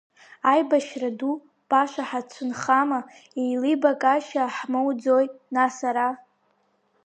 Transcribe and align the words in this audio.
Аибашьра 0.51 1.09
ду 1.17 1.31
баша 1.69 2.03
ҳацәынхама, 2.09 2.99
еилибакаашьа 3.41 4.43
ҳмоуӡои 4.55 5.27
нас 5.55 5.77
ара? 5.89 6.09